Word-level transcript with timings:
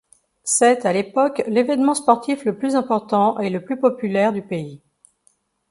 C'est 0.43 0.87
à 0.87 0.93
l'époque 0.93 1.43
l'évènement 1.45 1.93
sportif 1.93 2.43
le 2.43 2.57
plus 2.57 2.75
important 2.75 3.37
et 3.37 3.51
le 3.51 3.63
plus 3.63 3.79
populaire 3.79 4.33
du 4.33 4.41
pays. 4.41 4.81